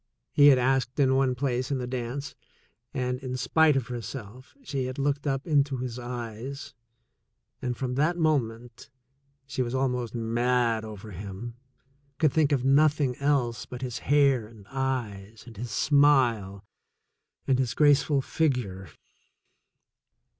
[0.33, 2.33] he had asked in one place in the dance,
[2.91, 6.73] and, in spite of herself, she had looked up into his eyes,
[7.61, 8.89] and from that moment
[9.45, 11.55] she was almost mad over him,
[12.17, 16.65] could think of nothing else but his hair and eyes and his smile
[17.45, 18.89] and his graceful figure.